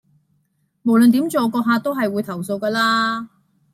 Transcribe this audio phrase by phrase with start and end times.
[0.81, 3.29] 無論點做個客都係會投訴㗎啦